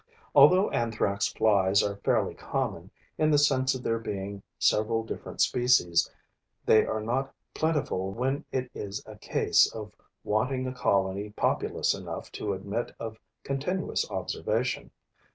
[0.33, 6.09] Although Anthrax flies are fairly common, in the sense of there being several different species,
[6.65, 9.93] they are not plentiful when it is a case of
[10.23, 14.89] wanting a colony populous enough to admit of continuous observation.